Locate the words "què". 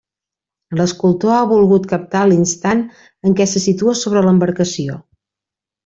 3.41-3.47